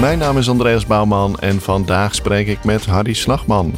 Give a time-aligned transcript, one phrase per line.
[0.00, 3.74] Mijn naam is Andreas Bouwman en vandaag spreek ik met Harry Slagman.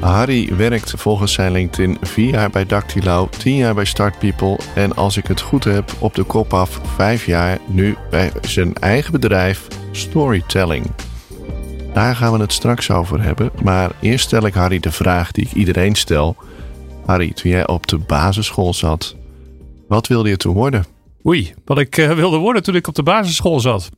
[0.00, 4.96] Harry werkt volgens zijn LinkedIn vier jaar bij Dactylo, tien jaar bij Start People en
[4.96, 9.12] als ik het goed heb op de kop af vijf jaar nu bij zijn eigen
[9.12, 10.86] bedrijf Storytelling.
[11.92, 15.44] Daar gaan we het straks over hebben, maar eerst stel ik Harry de vraag die
[15.44, 16.36] ik iedereen stel.
[17.06, 19.16] Harry, toen jij op de basisschool zat,
[19.88, 20.84] wat wilde je toen worden?
[21.26, 23.90] Oei, wat ik eh, wilde worden toen ik op de basisschool zat.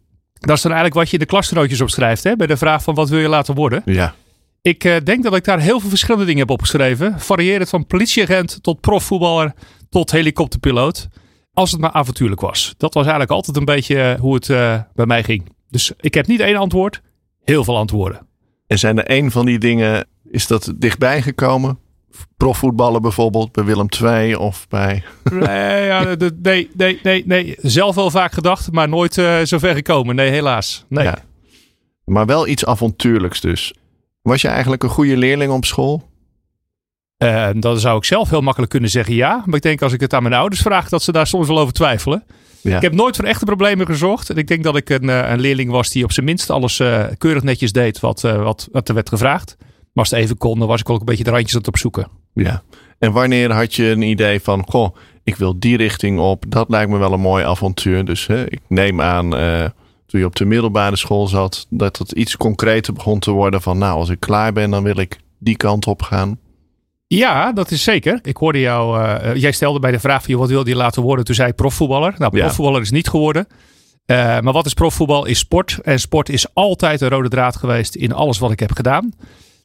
[0.46, 2.36] Dat is dan eigenlijk wat je in de klasgenootjes opschrijft, hè?
[2.36, 3.82] bij de vraag van wat wil je laten worden.
[3.84, 4.14] Ja,
[4.62, 7.20] Ik eh, denk dat ik daar heel veel verschillende dingen heb opgeschreven.
[7.20, 9.54] Varierend van politieagent tot profvoetballer
[9.90, 11.08] tot helikopterpiloot.
[11.52, 12.74] Als het maar avontuurlijk was.
[12.76, 15.48] Dat was eigenlijk altijd een beetje eh, hoe het eh, bij mij ging.
[15.70, 17.00] Dus ik heb niet één antwoord,
[17.44, 18.26] heel veel antwoorden.
[18.66, 21.78] en zijn er een van die dingen, is dat dichtbij gekomen?
[22.36, 25.04] Profvoetballen bijvoorbeeld bij Willem II of bij...
[25.32, 27.56] Nee, ja, nee, nee, nee, nee.
[27.60, 30.14] Zelf wel vaak gedacht, maar nooit eh, zover gekomen.
[30.14, 30.84] Nee, helaas.
[30.88, 31.04] Nee.
[31.04, 31.18] Ja.
[32.04, 33.74] Maar wel iets avontuurlijks dus.
[34.22, 36.10] Was je eigenlijk een goede leerling op school?
[37.16, 39.42] Eh, dan zou ik zelf heel makkelijk kunnen zeggen ja.
[39.44, 41.58] Maar ik denk als ik het aan mijn ouders vraag, dat ze daar soms wel
[41.58, 42.24] over twijfelen.
[42.60, 42.76] Ja.
[42.76, 44.30] Ik heb nooit voor echte problemen gezorgd.
[44.30, 46.76] En ik denk dat ik een, eh, een leerling was die op zijn minst alles
[47.18, 49.56] keurig netjes deed wat, wat, wat er werd gevraagd.
[49.92, 51.68] Maar als het even kon, dan was ik ook een beetje de randjes aan het
[51.68, 52.08] opzoeken.
[52.34, 52.62] Ja.
[52.98, 56.44] En wanneer had je een idee van, goh, ik wil die richting op.
[56.48, 58.04] Dat lijkt me wel een mooi avontuur.
[58.04, 59.64] Dus hè, ik neem aan, eh,
[60.06, 63.78] toen je op de middelbare school zat, dat het iets concreter begon te worden van,
[63.78, 66.38] nou, als ik klaar ben, dan wil ik die kant op gaan.
[67.06, 68.18] Ja, dat is zeker.
[68.22, 71.02] Ik hoorde jou, eh, eh, jij stelde bij de vraag van wat wilde je laten
[71.02, 71.24] worden?
[71.24, 72.14] Toen zei je profvoetballer.
[72.18, 72.42] Nou, Ja.
[72.42, 73.46] profvoetballer is niet geworden.
[74.06, 75.24] Maar wat is profvoetbal?
[75.24, 75.78] Is sport.
[75.82, 79.12] En sport is altijd een rode draad geweest in alles wat ik heb gedaan.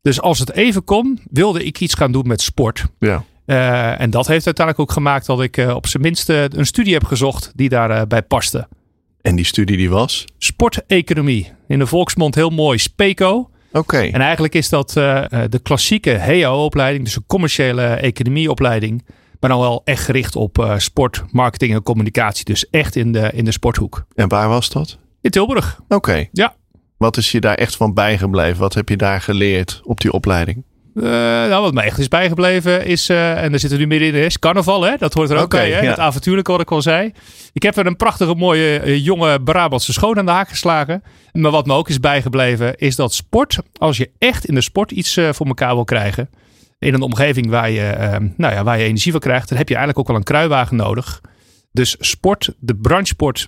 [0.08, 2.86] Dus als het even kon, wilde ik iets gaan doen met sport.
[3.00, 3.24] Ja.
[3.46, 6.66] Eh, en dat heeft uiteindelijk ook gemaakt dat ik eh, op zijn minst eh, een
[6.66, 8.68] studie heb gezocht die daarbij bij paste.
[9.22, 10.26] En die studie die was?
[10.38, 11.52] Sporteconomie.
[11.68, 13.50] In de volksmond heel mooi SPECO.
[13.72, 13.98] Oké.
[13.98, 19.06] En eigenlijk is dat de klassieke HEO-opleiding, dus een commerciële economieopleiding.
[19.40, 22.46] Maar dan wel echt gericht op sport, marketing en communicatie.
[22.46, 24.06] Dus echt in de, in de sporthoek.
[24.16, 24.98] En waar was dat?
[25.22, 25.80] In Tilburg.
[25.88, 26.28] Oké.
[26.32, 26.56] Ja.
[26.98, 28.60] Wat is je daar echt van bijgebleven?
[28.60, 30.64] Wat heb je daar geleerd op die opleiding?
[30.96, 34.22] Eh, nou, wat mij echt is bijgebleven is, eh, en daar zitten we nu midden
[34.22, 34.84] in, is carnaval.
[34.84, 34.96] Hè?
[34.98, 35.72] Dat hoort er ook bij.
[35.72, 35.80] Hè?
[35.80, 35.90] ja.
[35.90, 37.12] Het avontuurlijke wat ik al zei.
[37.54, 41.04] Ik heb er een prachtige mooie eh, jonge Brabantse schoon aan de haak geslagen.
[41.32, 44.92] Maar wat me ook is bijgebleven is dat sport, als je echt in de sport
[44.92, 46.30] iets voor elkaar wil krijgen.
[46.80, 49.50] In een omgeving waar je, eh, nou ja, waar je energie van krijgt.
[49.50, 51.22] Dan heb je eigenlijk ook wel een kruiwagen nodig.
[51.72, 53.48] Dus sport, de branchesport,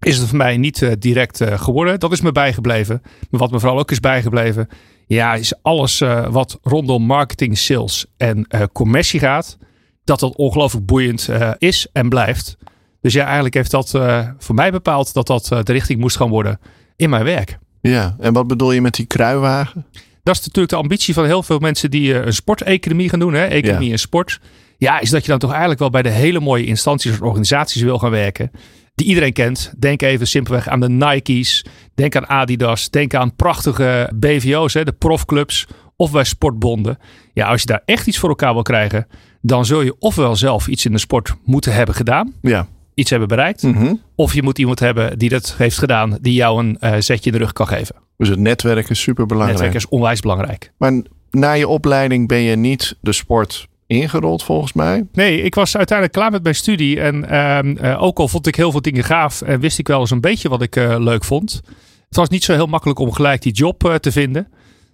[0.00, 2.00] is het voor mij niet eh, direct eh, geworden.
[2.00, 3.02] Dat is me bijgebleven.
[3.30, 4.68] Maar wat me vooral ook is bijgebleven,
[5.06, 9.58] ja, is alles eh, wat rondom marketing, sales en commercie gaat,
[10.04, 11.28] dat dat ongelooflijk boeiend
[11.58, 12.56] is en blijft.
[13.00, 13.90] Dus ja, eigenlijk heeft dat
[14.38, 16.60] voor mij bepaald dat dat de richting moest gaan worden
[16.96, 17.58] in mijn werk.
[17.80, 18.16] Ja.
[18.18, 19.86] En wat bedoel je met die kruiwagen?
[20.22, 23.44] Dat is natuurlijk de ambitie van heel veel mensen die een sporteconomie gaan doen, hè?
[23.44, 23.92] economie Ja.
[23.92, 24.40] en sport.
[24.78, 27.82] Ja, is dat je dan toch eigenlijk wel bij de hele mooie instanties of organisaties
[27.82, 28.50] wil gaan werken.
[28.98, 29.72] Die iedereen kent.
[29.78, 31.64] Denk even simpelweg aan de Nike's.
[31.94, 32.90] Denk aan Adidas.
[32.90, 35.66] Denk aan prachtige BVO's, hè, de profclubs.
[35.96, 36.98] Of bij sportbonden.
[37.32, 39.06] Ja, als je daar echt iets voor elkaar wil krijgen.
[39.40, 42.32] Dan zul je ofwel zelf iets in de sport moeten hebben gedaan.
[42.42, 42.66] Ja.
[42.94, 43.62] Iets hebben bereikt.
[43.62, 43.94] Mhm.
[44.14, 46.18] Of je moet iemand hebben die dat heeft gedaan.
[46.20, 47.94] Die jou een eh, zetje in de rug kan geven.
[48.16, 49.60] Dus het netwerk is super belangrijk.
[49.60, 50.72] Netwerk is onwijs belangrijk.
[50.78, 55.06] Maar na je opleiding ben je niet de sport ingerold volgens mij.
[55.12, 57.00] Nee, ik was uiteindelijk klaar met mijn studie.
[57.00, 59.42] En ehm, eh, ook al vond ik heel veel dingen gaaf.
[59.42, 61.60] En wist ik wel eens een beetje wat ik eh, leuk vond.
[62.08, 64.48] Het was niet zo heel makkelijk om gelijk die job eh, te vinden.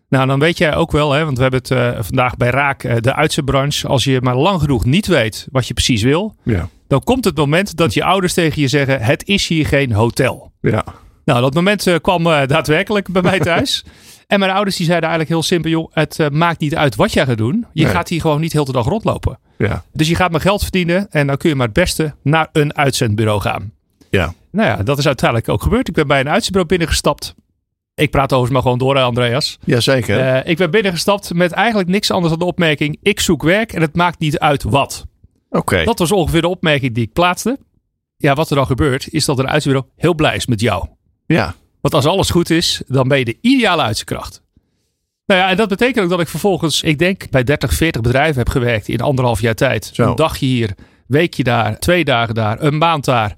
[0.08, 2.84] Nou, dan weet jij ook wel, hè, want we hebben het eh, vandaag bij Raak,
[2.84, 3.88] eh, de uitzendbranche.
[3.88, 6.36] Als je maar lang genoeg niet weet wat je precies wil.
[6.42, 6.68] Ja.
[6.88, 10.52] Dan komt het moment dat je ouders tegen je zeggen: Het is hier geen hotel.
[10.60, 10.84] Ja.
[11.24, 13.84] Nou, dat moment eh, kwam eh, daadwerkelijk bij mij thuis.
[14.26, 17.12] En mijn ouders die zeiden eigenlijk heel simpel: joh, het eh, maakt niet uit wat
[17.12, 17.66] jij gaat doen.
[17.72, 17.92] Je Nee.
[17.92, 19.38] gaat hier gewoon niet heel de dag rondlopen.
[19.58, 19.84] Ja.
[19.92, 22.76] Dus je gaat maar geld verdienen en dan kun je maar het beste naar een
[22.76, 23.72] uitzendbureau gaan.
[24.10, 24.34] Ja.
[24.50, 25.88] Nou ja, dat is uiteindelijk ook gebeurd.
[25.88, 27.34] Ik ben bij een uitzendbureau binnengestapt.
[27.94, 29.58] Ik praat overigens maar gewoon door, Andreas.
[29.64, 30.20] Jazeker.
[30.20, 33.80] Eh, ik ben binnengestapt met eigenlijk niks anders dan de opmerking: ik zoek werk en
[33.80, 35.04] het maakt niet uit wat.
[35.50, 35.84] Oké.
[35.84, 37.58] Dat was ongeveer de opmerking die ik plaatste.
[38.16, 40.86] Ja, wat er dan gebeurt, is dat een uitzendbureau heel blij is met jou.
[41.26, 41.54] Ja.
[41.80, 44.42] Want als alles goed is, dan ben je de ideale uitzendkracht.
[45.26, 48.36] Nou ja, en dat betekent ook dat ik vervolgens, ik denk, bij 30, 40 bedrijven
[48.38, 49.90] heb gewerkt in anderhalf jaar tijd.
[49.94, 50.08] Zo.
[50.10, 50.74] Een dagje hier,
[51.06, 53.36] weekje daar, twee dagen daar, een maand daar.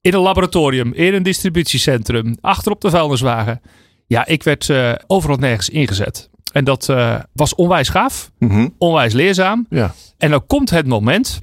[0.00, 3.60] In een laboratorium, in een distributiecentrum, achter op de vuilniswagen.
[4.06, 6.30] Ja, ik werd eh, overal nergens ingezet.
[6.52, 8.68] En dat eh, was onwijs gaaf, Mhm.
[8.78, 9.66] onwijs leerzaam.
[9.70, 9.94] Ja.
[10.18, 11.40] En dan komt het moment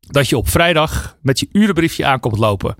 [0.00, 2.74] dat je op vrijdag met je urenbriefje aankomt lopen.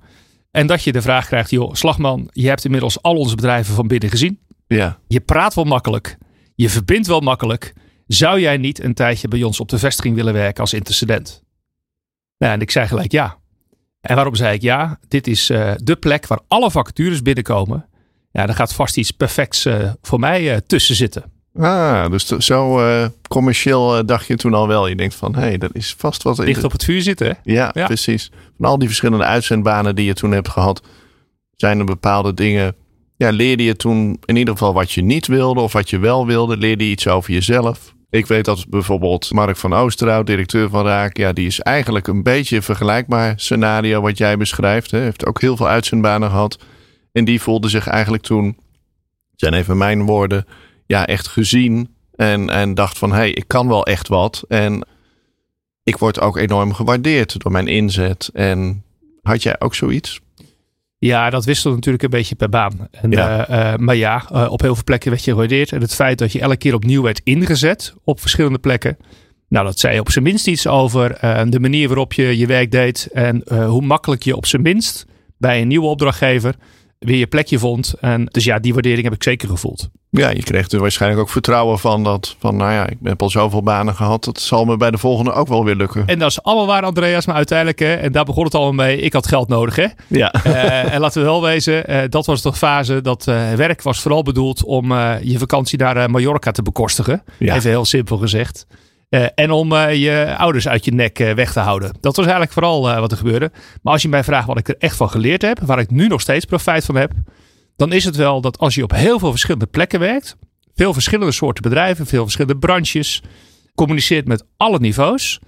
[0.54, 3.86] En dat je de vraag krijgt, joh, slagman, je hebt inmiddels al onze bedrijven van
[3.86, 4.40] binnen gezien.
[4.66, 4.98] Ja.
[5.08, 6.18] Je praat wel makkelijk.
[6.54, 7.72] Je verbindt wel makkelijk.
[8.06, 11.42] Zou jij niet een tijdje bij ons op de vestiging willen werken als intercedent?
[12.38, 13.38] Nou, en ik zei gelijk ja.
[14.00, 14.98] En waarom zei ik ja?
[15.08, 17.88] Dit is eh, de plek waar alle vacatures binnenkomen.
[18.30, 21.32] Ja, daar gaat vast iets perfects eh, voor mij eh, tussen zitten.
[21.58, 24.86] Ah, dus zo eh, commercieel eh, dacht je toen al wel.
[24.86, 26.36] Je denkt van, hé, hey, dat is vast wat...
[26.36, 27.26] Dicht op het vuur zitten.
[27.26, 27.32] hè?
[27.52, 27.86] Ja, Ja.
[27.86, 28.30] precies.
[28.58, 30.82] Van al die verschillende uitzendbanen die je toen hebt gehad,
[31.56, 32.74] zijn er bepaalde dingen.
[33.16, 36.26] Ja, leerde je toen in ieder geval wat je niet wilde of wat je wel
[36.26, 36.56] wilde?
[36.56, 37.94] Leerde je iets over jezelf?
[38.10, 42.22] Ik weet dat bijvoorbeeld Mark van Oosterhout, directeur van Raak, ja, die is eigenlijk een
[42.22, 44.90] beetje een vergelijkbaar scenario wat jij beschrijft.
[44.90, 44.98] Hè.
[44.98, 46.58] Heeft ook heel veel uitzendbanen gehad.
[47.12, 48.56] En die voelde zich eigenlijk toen,
[49.36, 50.46] zijn even mijn woorden,
[50.86, 51.94] ja, echt gezien.
[52.14, 54.44] En, en dacht van, hé, hey, ik kan wel echt wat.
[54.48, 54.86] En
[55.82, 58.30] ik word ook enorm gewaardeerd door mijn inzet.
[58.32, 58.84] En
[59.22, 60.20] had jij ook zoiets?
[60.98, 62.88] Ja, dat wisselt natuurlijk een beetje per baan.
[62.90, 63.46] En, Ja.
[63.46, 65.72] eh, eh, maar ja, eh, op heel veel plekken werd je gewaardeerd.
[65.72, 68.96] En het feit dat je elke keer opnieuw werd ingezet op verschillende plekken.
[69.48, 71.18] Nou, dat zei op zijn minst iets over
[71.50, 73.08] de manier waarop je je werk deed.
[73.12, 75.06] En hoe makkelijk je op zijn minst
[75.38, 76.54] bij een nieuwe opdrachtgever
[77.04, 77.94] weer je plekje vond.
[78.00, 79.88] En dus ja, die waardering heb ik zeker gevoeld.
[80.10, 83.30] Ja, je kreeg er waarschijnlijk ook vertrouwen van dat, van nou ja, ik heb al
[83.30, 86.06] zoveel banen gehad, dat zal me bij de volgende ook wel weer lukken.
[86.06, 87.26] En dat is allemaal waar, Andreas.
[87.26, 89.00] Maar uiteindelijk, hè, en daar begon het allemaal mee.
[89.00, 89.86] Ik had geld nodig, hè.
[90.08, 93.82] Ja, Eh, en laten we wel wezen, eh, dat was toch fase dat eh, werk
[93.82, 94.92] was vooral bedoeld om
[95.22, 97.22] je vakantie naar Mallorca te bekostigen.
[97.38, 97.54] Ja.
[97.54, 98.66] Even heel simpel gezegd.
[99.14, 101.92] Eh, en om eh, je ouders uit je nek eh, weg te houden.
[102.00, 103.50] Dat was eigenlijk vooral wat er gebeurde.
[103.82, 106.06] Maar als je mij vraagt wat ik er echt van geleerd heb, waar ik nu
[106.06, 107.12] nog steeds profijt van heb,
[107.76, 110.36] dan is het wel dat als je op heel veel verschillende plekken werkt,
[110.74, 113.22] veel verschillende soorten bedrijven, veel verschillende branches,
[113.74, 115.40] communiceert met alle niveaus,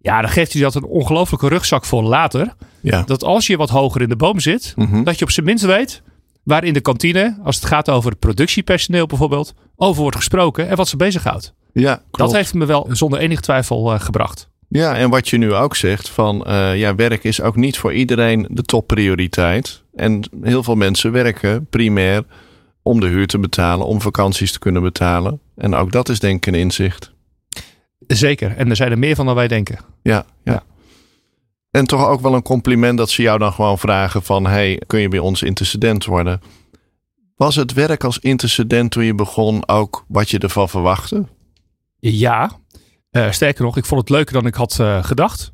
[0.00, 3.02] ja, dan geeft je dat een ongelofelijke rugzak voor later ja.
[3.02, 5.02] dat als je wat hoger in de boom zit, Mhm.
[5.02, 6.02] dat je op zijn minst weet
[6.42, 10.76] waar in de kantine, als het gaat over het productiepersoneel bijvoorbeeld, over wordt gesproken en
[10.76, 11.54] wat ze bezighoudt.
[11.82, 12.16] Ja klopt.
[12.16, 14.48] Dat heeft me wel zonder enige twijfel eh, gebracht.
[14.68, 17.92] Ja, en wat je nu ook zegt, van eh, ja, werk is ook niet voor
[17.92, 19.82] iedereen de topprioriteit.
[19.94, 22.24] En heel veel mensen werken primair
[22.82, 25.40] om de huur te betalen, om vakanties te kunnen betalen.
[25.56, 27.12] En ook dat is denk ik een inzicht.
[28.06, 28.56] Zeker.
[28.56, 29.78] En er zijn er meer van dan wij denken.
[30.02, 30.52] Ja, ja.
[30.52, 30.62] Ja.
[31.70, 34.46] En toch ook wel een compliment dat ze jou dan gewoon vragen van...
[34.46, 36.40] hey, kun je bij ons intercedent worden?
[37.36, 41.24] Was het werk als intercedent toen je begon ook wat je ervan verwachtte?
[42.10, 42.50] Ja,
[43.10, 45.52] Eh, sterker nog, ik vond het leuker dan ik had eh, gedacht.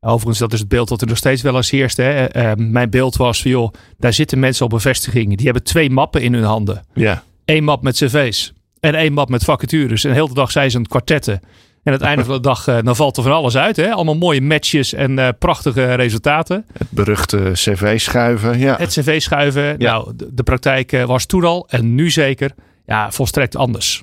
[0.00, 1.96] Overigens, dat is het beeld dat er nog steeds wel eens heerst.
[1.96, 2.24] Hè.
[2.24, 5.36] Eh, mijn beeld was van, joh, daar zitten mensen op bevestigingen.
[5.36, 6.82] Die hebben twee mappen in hun handen.
[6.94, 10.04] Ja, Eén map met cv's en één map met vacatures.
[10.04, 11.32] En de hele dag zijn ze aan het kwartetten.
[11.34, 11.40] En
[11.82, 13.76] aan het einde van de dag dan valt er van alles uit.
[13.76, 13.90] Hè?
[13.92, 16.64] Allemaal mooie matches en prachtige resultaten.
[16.78, 18.58] het beruchte cv schuiven.
[18.58, 19.62] Ja, Het cv schuiven.
[19.62, 19.92] Ja.
[19.92, 22.54] Nou, de, de praktijk was toen al en nu zeker
[22.86, 24.02] ja, volstrekt anders.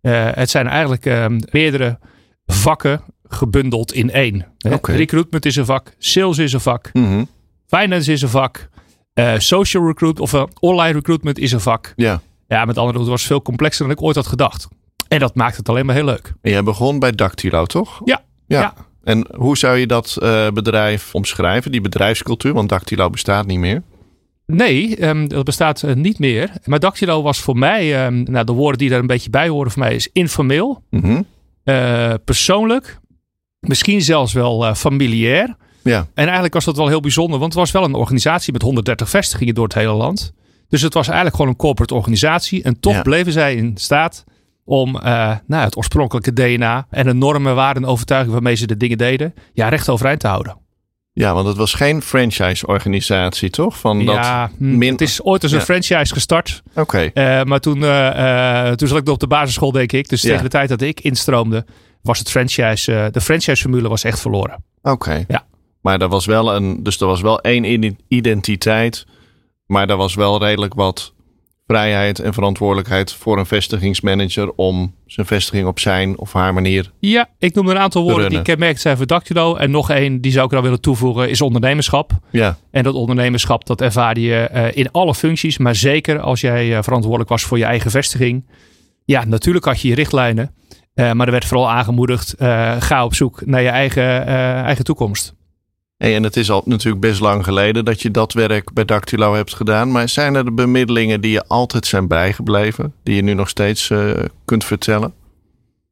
[0.00, 1.98] Eh, het zijn eigenlijk eh, meerdere
[2.46, 4.46] vakken gebundeld in één.
[4.70, 4.92] Oké.
[4.92, 7.24] Recruitment is een vak, sales is een vak, Mhm.
[7.66, 8.68] finance is een vak,
[9.12, 11.92] eh, social recruit of eh, online recruitment is een vak.
[11.96, 12.20] ja.
[12.48, 14.68] Ja, met andere woorden, het was veel complexer dan ik ooit had gedacht.
[15.08, 16.32] En dat maakt het alleen maar heel leuk.
[16.42, 18.00] En jij begon bij Dactylo, toch?
[18.04, 18.22] Ja.
[18.46, 18.60] ja.
[18.60, 18.74] Ja.
[19.04, 20.16] En hoe zou je dat
[20.54, 22.52] bedrijf omschrijven, die bedrijfscultuur?
[22.52, 23.82] Want Dactylo bestaat niet meer.
[24.52, 26.50] Nee, ehm, dat bestaat eh, niet meer.
[26.64, 29.70] Maar Dactylo was voor mij, ehm, nou, de woorden die daar een beetje bij horen
[29.70, 31.22] voor mij, is informeel, Mhm.
[31.64, 32.98] eh, persoonlijk,
[33.60, 35.56] misschien zelfs wel eh, familiair.
[35.82, 38.62] Ja, En eigenlijk was dat wel heel bijzonder, want het was wel een organisatie met
[38.62, 40.32] 130 vestigingen door het hele land.
[40.68, 42.62] Dus het was eigenlijk gewoon een corporate organisatie.
[42.62, 43.02] En toch Ja.
[43.02, 44.24] bleven zij in staat
[44.64, 48.98] om nou, het oorspronkelijke DNA en de normen, waarden en overtuiging waarmee ze de dingen
[48.98, 50.56] deden, ja, recht overeind te houden.
[51.18, 53.78] Ja want het was geen franchise-organisatie, toch?
[53.78, 54.14] Van dat...
[54.14, 55.64] ja, hm, min- het is ooit als een Ja.
[55.64, 56.62] franchise gestart.
[56.74, 60.08] Oké, Eh, maar toen, eh, eh, toen zat ik nog op de basisschool, denk ik.
[60.08, 60.28] Dus Ja.
[60.28, 61.66] tegen de tijd dat ik instroomde,
[62.02, 64.64] was het franchise, de franchise-formule was echt verloren.
[64.82, 65.24] oké.
[65.28, 65.46] Ja.
[65.80, 69.06] Maar er was wel een, dus er was wel één ide- identiteit,
[69.66, 71.12] maar er was wel redelijk wat
[71.68, 76.90] vrijheid en verantwoordelijkheid voor een vestigingsmanager om zijn vestiging op zijn of haar manier.
[76.98, 78.46] Ja, ik noem een aantal woorden die runnen.
[78.46, 79.56] kenmerkend zijn voor Dactylo.
[79.56, 82.12] En nog één, die zou ik er dan willen toevoegen, is ondernemerschap.
[82.30, 85.58] Ja, En dat ondernemerschap, dat ervaar je eh, in alle functies.
[85.58, 88.46] Maar zeker als jij eh, verantwoordelijk was voor je eigen vestiging.
[89.04, 90.54] Ja, natuurlijk had je je richtlijnen.
[90.94, 92.34] eh, maar er werd vooral aangemoedigd,
[92.78, 94.26] ga op zoek naar je eigen,
[94.64, 95.34] eigen toekomst.
[95.98, 99.34] Hey, en het is al natuurlijk best lang geleden dat je dat werk bij Dactylo
[99.34, 99.90] hebt gedaan.
[99.92, 102.94] Maar zijn er de bemiddelingen die je altijd zijn bijgebleven?
[103.02, 104.10] Die je nu nog steeds eh,
[104.44, 105.12] kunt vertellen?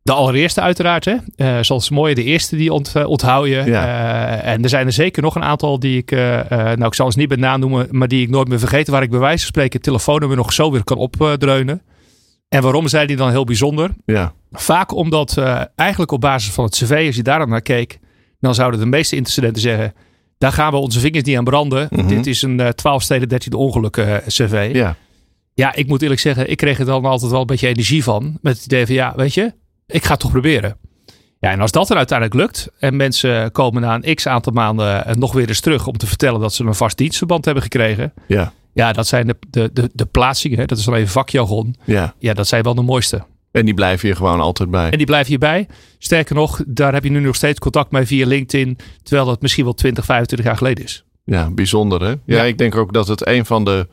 [0.02, 1.16] De allereerste uiteraard, hè.
[1.36, 3.62] Eh, zoals mooi, de eerste die ont, eh, onthoud je.
[3.64, 4.40] Ja.
[4.40, 6.10] En er zijn er zeker nog een aantal die ik,
[6.50, 8.92] nou ik zal ze niet bij naam noemen, maar die ik nooit meer vergeten.
[8.92, 11.82] Waar ik bij wijze van spreken het telefoonnummer nog zo weer kan opdreunen.
[12.48, 13.90] En waarom zijn die dan heel bijzonder?
[14.04, 15.38] Ja, Vaak omdat
[15.74, 17.98] eigenlijk op basis van het cv, als je daar dan naar keek,
[18.46, 19.94] dan zouden de meeste interstudenten zeggen,
[20.38, 21.88] daar gaan we onze vingers niet aan branden.
[21.90, 22.06] Mhm.
[22.06, 24.70] Dit is een eh 12 steden 13 ongelukken eh, cv.
[24.72, 24.96] ja,
[25.54, 28.38] Ja, ik moet eerlijk zeggen, ik kreeg er dan altijd wel een beetje energie van.
[28.42, 29.52] Met het idee van, ja, weet je,
[29.86, 30.76] ik ga het toch proberen.
[31.40, 35.06] Ja, en als dat dan uiteindelijk lukt en mensen komen na een x aantal maanden
[35.06, 38.12] eh, nog weer eens terug om te vertellen dat ze een vast dienstverband hebben gekregen.
[38.28, 41.74] ja, Ja, dat zijn de, de, de, de plaatsingen, hè, dat is dan even vakjargon.
[41.84, 42.14] ja.
[42.18, 43.24] Ja, dat zijn wel de mooiste.
[43.56, 44.90] En die blijven hier gewoon altijd bij.
[44.90, 45.68] En die blijven hierbij.
[45.98, 48.78] Sterker nog, daar heb je nu nog steeds contact mee via LinkedIn.
[49.02, 51.04] Terwijl dat misschien wel 20, 25 jaar geleden is.
[51.24, 52.08] Ja, bijzonder hè?
[52.08, 52.42] Ja, Ja.
[52.42, 53.88] ik denk ook dat het een van de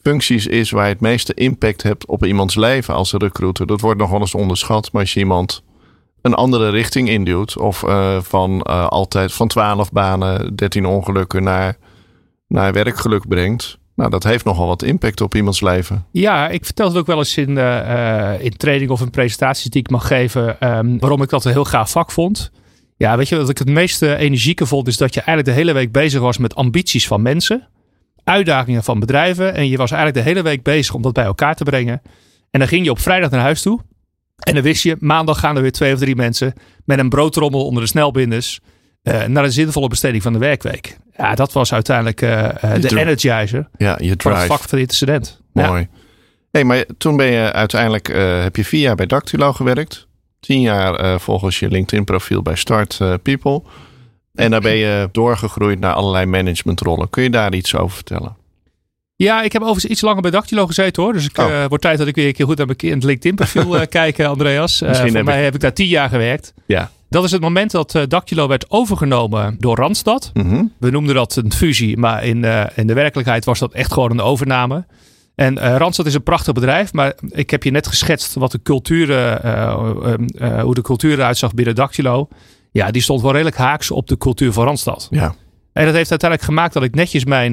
[0.00, 3.66] functies is waar je het meeste impact hebt op iemands leven als recruiter.
[3.66, 5.62] Dat wordt nog wel eens onderschat, maar als je iemand
[6.22, 11.76] een andere richting induwt of eh, van eh, altijd van 12 banen, 13 ongelukken naar,
[12.48, 13.77] naar werkgeluk brengt.
[13.98, 16.04] Nou, dat heeft nogal wat impact op iemands leven.
[16.10, 19.70] Ja, ik vertel het ook wel eens in, eh, eh, in training of in presentaties
[19.70, 20.60] die ik mag geven.
[20.60, 22.50] ehm, waarom ik dat een heel gaaf vak vond.
[22.96, 24.86] Ja, weet je wat ik het meeste energieke vond?
[24.86, 27.68] Is dat je eigenlijk de hele week bezig was met ambities van mensen.
[28.24, 29.54] Uitdagingen van bedrijven.
[29.54, 32.02] En je was eigenlijk de hele week bezig om dat bij elkaar te brengen.
[32.50, 33.80] En dan ging je op vrijdag naar huis toe.
[34.36, 36.52] En dan wist je, maandag gaan er weer twee of drie mensen
[36.84, 38.60] met een broodtrommel onder de snelbinders.
[39.08, 40.96] Eh, naar een zinvolle besteding van de werkweek.
[41.16, 44.94] Ja, dat was uiteindelijk eh, eh, de energizer Ja, je van het vak van de
[44.94, 45.40] student.
[45.52, 45.68] Ja.
[45.68, 45.88] Mooi.
[46.50, 48.06] Hey, maar toen ben je uiteindelijk,
[48.42, 50.06] heb je vier jaar bij Dactylo gewerkt.
[50.40, 53.62] Tien jaar volgens je LinkedIn profiel bij Start People.
[54.34, 57.10] En daar ben je doorgegroeid naar allerlei managementrollen.
[57.10, 58.36] Kun je daar iets over vertellen?
[59.16, 61.12] Ja, ik heb overigens iets langer bij Dactylo gezeten hoor.
[61.12, 61.64] Dus ik Oh.
[61.66, 64.80] wordt tijd dat ik weer een keer goed naar mijn LinkedIn profiel kijk, Andreas.
[64.80, 66.54] Misschien voor heb mij ik- heb ik daar tien jaar gewerkt.
[66.66, 66.90] Ja.
[67.08, 70.30] Dat is het moment dat Dactylo werd overgenomen door Randstad.
[70.34, 70.64] Mhm.
[70.78, 74.10] We noemden dat een fusie, maar in, eh, in de werkelijkheid was dat echt gewoon
[74.10, 74.86] een overname.
[75.34, 78.62] En eh, Randstad is een prachtig bedrijf, maar ik heb je net geschetst wat de
[78.62, 79.06] cultuur,
[80.62, 82.28] hoe de cultuur eruit zag binnen Dactylo.
[82.72, 85.06] Ja, die stond wel redelijk haaks op de cultuur van Randstad.
[85.10, 85.34] Ja.
[85.72, 87.52] En dat heeft uiteindelijk gemaakt dat ik netjes mijn,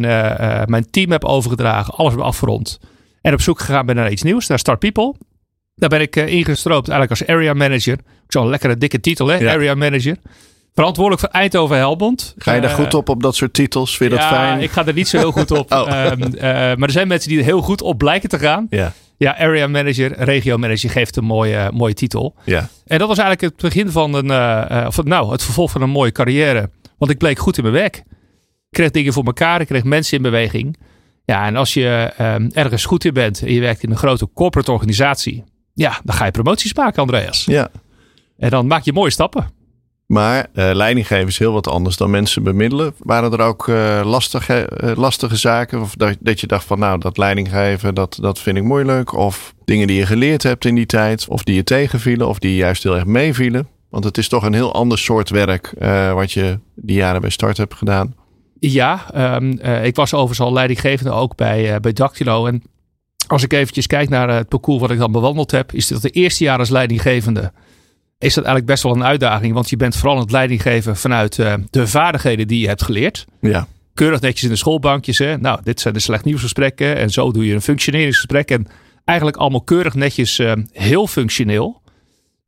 [0.69, 2.79] mijn team heb overgedragen, alles heb afgerond.
[3.21, 5.15] En op zoek gegaan ben naar iets nieuws, naar Start People.
[5.75, 7.97] Daar ben ik eh, ingestroopt eigenlijk als area manager.
[8.27, 9.35] Zo'n lekkere dikke titel, hè?
[9.37, 9.51] Ja.
[9.53, 10.17] Area manager.
[10.73, 12.35] Verantwoordelijk voor Eindhoven Helmond.
[12.37, 13.97] Ga je daar Eh, goed op, op dat soort titels?
[13.97, 14.61] Vind je dat ja, fijn?
[14.61, 15.71] ik ga er niet zo heel goed op.
[15.73, 15.87] Oh.
[15.87, 18.67] Ehm, eh, maar er zijn mensen die er heel goed op blijken te gaan.
[18.69, 22.35] Ja, Ja, area manager, regio manager geeft een mooie, mooie titel.
[22.45, 25.89] ja, En dat was eigenlijk het begin van een, of nou, het vervolg van een
[25.89, 26.69] mooie carrière.
[26.97, 27.95] Want ik bleek goed in mijn werk.
[28.69, 30.77] Ik kreeg dingen voor elkaar, ik kreeg mensen in beweging.
[31.25, 34.29] Ja, en als je ehm, ergens goed in bent en je werkt in een grote
[34.33, 35.43] corporate organisatie.
[35.75, 37.45] Ja, dan ga je promoties maken, Andreas.
[37.45, 37.69] ja.
[38.37, 39.49] En dan maak je mooie stappen.
[40.05, 42.93] Maar eh leidinggeven is heel wat anders dan mensen bemiddelen.
[42.97, 45.81] Waren er ook eh, lastige, eh, lastige zaken?
[45.81, 49.13] Of dat, dat je dacht van nou, dat leidinggeven, dat, dat vind ik moeilijk.
[49.13, 51.27] Of dingen die je geleerd hebt in die tijd.
[51.27, 52.27] Of die je tegenvielen.
[52.27, 53.67] Of die je juist heel erg meevielen.
[53.89, 55.73] Want het is toch een heel ander soort werk
[56.13, 58.15] wat je die jaren bij Start hebt gedaan.
[58.59, 62.45] Ja, ehm, eh, ik was overigens al leidinggevende ook bij, bij Dactylo.
[62.45, 62.63] En
[63.27, 66.01] als ik eventjes kijk naar eh, het parcours wat ik dan bewandeld heb, is dat
[66.01, 67.51] de eerste jaar als leidinggevende
[68.17, 69.53] is dat eigenlijk best wel een uitdaging.
[69.53, 73.25] Want je bent vooral aan het leidinggeven vanuit eh, de vaardigheden die je hebt geleerd.
[73.41, 75.17] Ja, Keurig netjes in de schoolbankjes.
[75.17, 75.37] Hè?
[75.37, 76.97] Nou, dit zijn de slecht nieuwsgesprekken.
[76.97, 78.51] En zo doe je een functioneringsgesprek.
[78.51, 78.67] En
[79.05, 81.81] eigenlijk allemaal keurig netjes, eh, heel functioneel.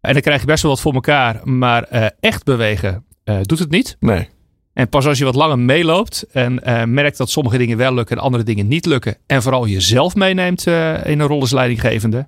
[0.02, 1.40] En dan krijg je best wel wat voor elkaar.
[1.44, 1.84] Maar
[2.20, 3.06] echt bewegen
[3.42, 3.98] doet het niet.
[4.00, 4.30] nee.
[4.78, 8.18] En pas als je wat langer meeloopt en eh, merkt dat sommige dingen wel lukken
[8.18, 9.18] en andere dingen niet lukken.
[9.26, 12.28] En vooral jezelf meeneemt eh, in een rol als leidinggevende.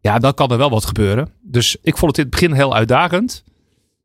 [0.00, 1.28] Ja, dan kan er wel wat gebeuren.
[1.42, 3.44] Dus ik vond het in het begin heel uitdagend.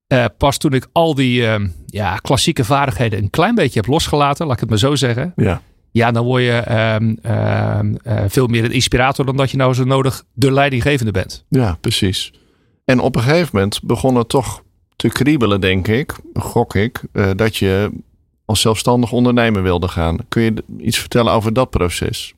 [0.07, 1.43] Eh, pas toen ik al die
[1.85, 5.33] ja, klassieke vaardigheden een klein beetje heb losgelaten, laat ik het maar zo zeggen.
[5.35, 5.61] Ja,
[5.91, 9.73] Ja, dan word je ehm, ehm, eh, veel meer een inspirator dan dat je nou
[9.73, 11.45] zo nodig de leidinggevende bent.
[11.49, 12.33] ja, precies.
[12.85, 14.63] En op een gegeven moment begon het toch
[14.95, 17.91] te kriebelen, denk ik, gok ik, eh, dat je
[18.45, 20.17] als zelfstandig ondernemer wilde gaan.
[20.29, 22.33] Kun je iets vertellen over dat proces?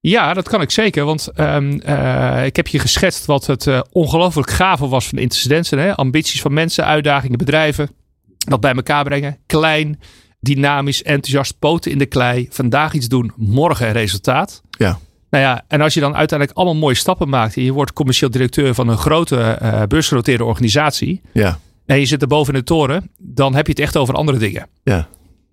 [0.00, 1.04] Ja, dat kan ik zeker.
[1.04, 5.78] Want um, uh, ik heb je geschetst wat het uh, ongelooflijk gave was van incidensen.
[5.78, 5.94] Hè?
[5.94, 7.90] Ambities van mensen, uitdagingen, bedrijven.
[8.38, 9.38] Dat bij elkaar brengen.
[9.46, 10.00] Klein,
[10.40, 12.46] dynamisch, enthousiast, poten in de klei.
[12.50, 14.62] Vandaag iets doen, morgen een resultaat.
[14.70, 14.98] Ja.
[15.30, 17.56] Nou ja, en als je dan uiteindelijk allemaal mooie stappen maakt.
[17.56, 21.20] En je wordt commercieel directeur van een grote uh, beursgenoteerde organisatie.
[21.32, 21.58] Ja.
[21.86, 23.10] En je zit er boven in de toren.
[23.18, 24.68] Dan heb je het echt over andere dingen.
[24.82, 25.08] Ja.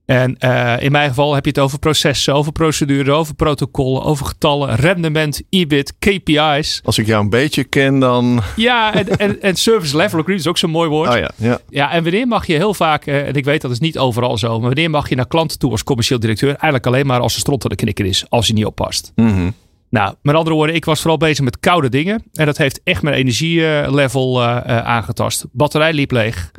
[0.05, 4.25] En uh, in mijn geval heb je het over processen, over procedures, over protocollen, over
[4.25, 6.81] getallen, rendement, EBIT, KPI's.
[6.83, 8.41] Als ik jou een beetje ken, dan.
[8.55, 11.09] Ja, en, en, en service level agreement is ook zo'n mooi woord.
[11.09, 11.59] Oh ja, ja.
[11.69, 14.37] ja, en wanneer mag je heel vaak, uh, en ik weet dat is niet overal
[14.37, 16.49] zo, maar wanneer mag je naar klanten toe als commercieel directeur?
[16.49, 19.11] Eigenlijk alleen maar als er stront aan de knikker is, als je niet oppast.
[19.15, 19.53] Mm -hmm.
[19.91, 22.23] Nou, met andere woorden, ik was vooral bezig met koude dingen.
[22.33, 25.45] En dat heeft echt mijn energielevel uh, aangetast.
[25.51, 26.51] Batterij liep leeg.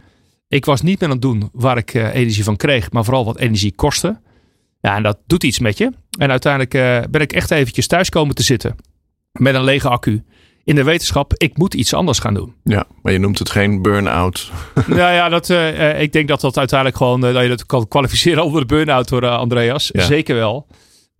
[0.48, 3.38] Ik was niet meer aan het doen waar ik energie van kreeg, maar vooral wat
[3.38, 4.20] energie kostte.
[4.80, 5.92] Ja, en dat doet iets met je.
[6.18, 8.76] En uiteindelijk uh, ben ik echt eventjes thuis komen te zitten
[9.32, 10.24] met een lege accu.
[10.64, 12.54] In de wetenschap, ik moet iets anders gaan doen.
[12.64, 14.50] Ja, maar je noemt het geen burn-out.
[14.86, 18.44] nou ja, dat, uh, ik denk dat dat uiteindelijk gewoon, dat je dat kan kwalificeren
[18.46, 19.90] onder de burn-out hoor, Andreas.
[19.92, 20.04] Ja.
[20.04, 20.66] Zeker wel.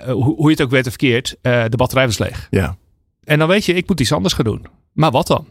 [0.07, 2.47] Hoe, hoe, je het ook werd of verkeerd, de batterij was leeg.
[2.51, 2.77] Ja.
[3.25, 4.67] En dan weet je, ik moet iets anders gaan doen.
[4.93, 5.47] Maar wat dan?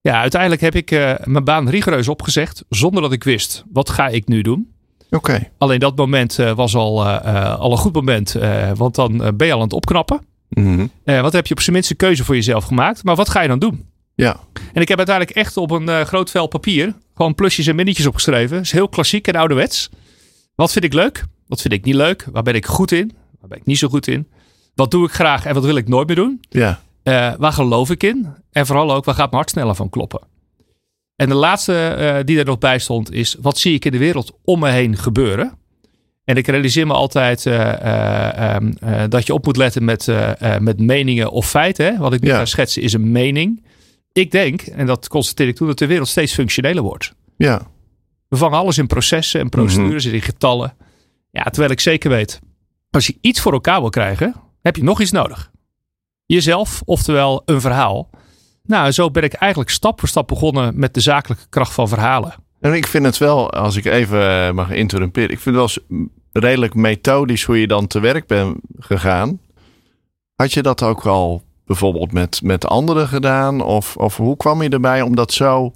[0.00, 2.64] Ja, uiteindelijk heb ik uh, mijn baan rigoureus opgezegd.
[2.68, 4.72] Zonder dat ik wist, wat ga ik nu doen?
[5.04, 5.16] Oké.
[5.16, 5.50] Okay.
[5.58, 8.36] Alleen dat moment uh, was al, uh, al een goed moment.
[8.74, 10.20] want dan ben je al aan het opknappen.
[10.48, 11.22] Mm -hmm.
[11.22, 13.04] wat heb je op zijn minste keuze voor jezelf gemaakt?
[13.04, 13.88] Maar wat ga je dan doen?
[14.14, 14.36] Ja.
[14.72, 18.56] En ik heb uiteindelijk echt op een groot vel papier gewoon plusjes en minnetjes opgeschreven.
[18.56, 19.90] Dat is heel klassiek en ouderwets.
[20.54, 21.24] Wat vind ik leuk?
[21.46, 22.26] Wat vind ik niet leuk?
[22.32, 23.12] Waar ben ik goed in?
[23.40, 24.28] Waar ben ik niet zo goed in?
[24.74, 26.40] Wat doe ik graag en wat wil ik nooit meer doen?
[26.48, 26.80] Ja.
[27.04, 28.26] Uh, waar geloof ik in?
[28.52, 30.20] En vooral ook, waar gaat mijn hart sneller van kloppen?
[31.16, 33.98] En de laatste uh, die er nog bij stond is, wat zie ik in de
[33.98, 35.58] wereld om me heen gebeuren?
[36.24, 38.74] En ik realiseer me altijd uh, um,
[39.10, 40.06] dat je op moet letten met,
[40.60, 41.86] met meningen of feiten.
[41.86, 41.98] Hè?
[41.98, 42.36] Wat ik nu Ja.
[42.36, 43.64] ga schetsen is een mening.
[44.12, 47.14] Ik denk, en dat constateer ik toen, dat de wereld steeds functioneler wordt.
[47.36, 47.62] Ja.
[48.28, 50.74] We vangen alles in processen en procedures en in getallen.
[51.30, 52.40] Ja, terwijl ik zeker weet,
[52.90, 55.50] als je iets voor elkaar wil krijgen, heb je nog iets nodig.
[56.26, 58.10] Jezelf, oftewel een verhaal.
[58.62, 62.34] Nou, zo ben ik eigenlijk stap voor stap begonnen met de zakelijke kracht van verhalen.
[62.60, 66.00] En ik vind het wel, als ik even mag interrumperen, ik vind het wel
[66.32, 69.40] redelijk methodisch hoe je dan te werk bent gegaan.
[70.34, 73.60] Had je dat ook al bijvoorbeeld met, met anderen gedaan?
[73.60, 75.72] Of, of hoe kwam je erbij om dat zo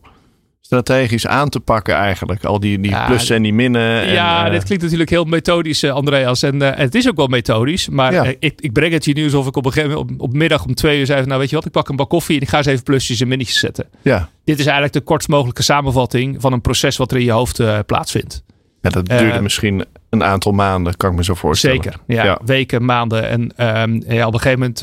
[0.66, 2.44] strategisch aan te pakken eigenlijk?
[2.44, 4.03] Al die, die Ja, plussen en die minnen.
[4.03, 6.42] En, ja, eh, dit klinkt natuurlijk heel methodisch, eh, Andreas.
[6.42, 7.88] En eh, het is ook wel methodisch.
[7.88, 8.24] Maar Ja.
[8.38, 10.64] ik, ik breng het je nu alsof ik op een gegeven moment op, op middag
[10.64, 11.18] om twee uur zei...
[11.18, 12.83] van, Nou, weet je wat, ik pak een bak koffie en ik ga eens even
[12.83, 13.87] plusjes en minnetjes zetten.
[14.03, 14.29] ja.
[14.44, 17.87] Dit is eigenlijk de kortst mogelijke samenvatting van een proces wat er in je hoofd
[17.87, 18.42] plaatsvindt.
[18.81, 21.83] ja, dat duurde misschien een aantal maanden, kan ik me zo voorstellen.
[21.83, 22.40] Zeker, ja, Ja.
[22.44, 23.29] Weken, maanden.
[23.29, 24.81] En ehm, ja, op een gegeven moment...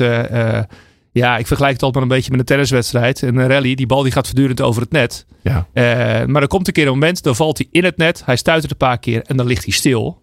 [1.12, 3.22] eh, eh, ja, ik vergelijk het altijd maar een beetje met een tenniswedstrijd.
[3.22, 5.26] Een rally, die bal die gaat voortdurend over het net.
[5.42, 5.68] Ja.
[5.72, 8.22] Eh, maar er komt een keer een moment, dan valt hij in het net.
[8.24, 10.20] Hij stuitert een paar keer en dan ligt hij stil.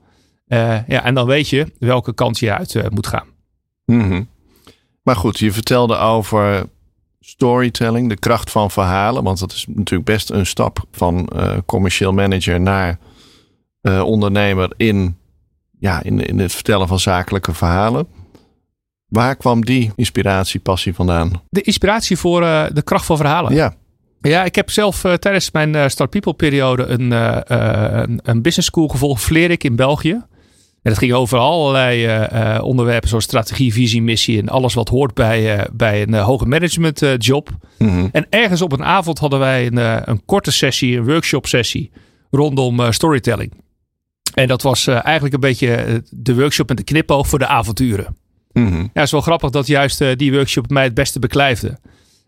[0.48, 3.28] Eh, ja, en dan weet je welke kant je uit eh, moet gaan.
[3.86, 4.24] Mhm.
[5.04, 6.66] Maar goed, je vertelde over
[7.20, 9.24] storytelling, de kracht van verhalen.
[9.24, 13.00] Want dat is natuurlijk best een stap van eh, commercieel manager naar
[13.82, 15.18] eh, ondernemer in,
[15.80, 18.08] ja, in, in het vertellen van zakelijke verhalen.
[19.10, 21.42] Waar kwam die inspiratie, passie vandaan?
[21.50, 23.54] De inspiratie voor eh, de kracht van verhalen.
[23.54, 23.76] Ja,
[24.22, 28.68] Ja, ik heb zelf eh, tijdens mijn eh, Start People periode een, een, een business
[28.68, 30.12] school gevolgd, Vlerik in België.
[30.82, 35.68] En dat ging over allerlei onderwerpen zoals strategie, visie, missie en alles wat hoort bij,
[35.72, 37.50] bij een hoge management job.
[37.78, 38.08] Mhm.
[38.12, 41.92] En ergens op een avond hadden wij een, een korte sessie, een workshop sessie
[42.32, 43.54] rondom storytelling.
[44.34, 48.16] En dat was eigenlijk een beetje de workshop met de knipoog voor de avonturen.
[48.52, 48.80] Mhm.
[48.80, 51.80] Ja, het is wel grappig dat juist eh, die workshop mij het beste beklijfde.